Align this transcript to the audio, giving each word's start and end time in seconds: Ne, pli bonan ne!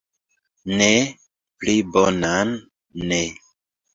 Ne, 0.79 0.87
pli 1.59 1.75
bonan 1.97 2.49
ne! 3.11 3.21